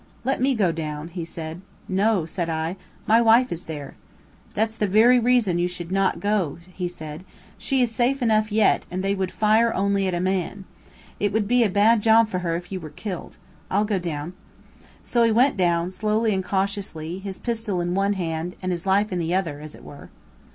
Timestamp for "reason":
5.19-5.59